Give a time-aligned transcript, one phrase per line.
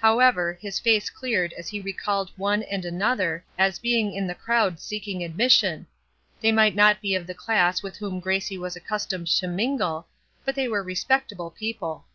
[0.00, 4.80] However, his face cleared as he recalled one and another, as being in the crowd
[4.80, 5.86] seeking admission;
[6.40, 10.06] they might not be of the class with whom Gracie was accustomed to mingle,
[10.42, 12.06] but they were respectable people.